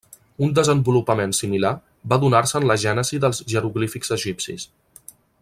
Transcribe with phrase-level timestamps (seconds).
[0.45, 1.73] Un desenvolupament similar
[2.13, 4.67] va donar-se en la gènesi dels jeroglífics egipcis.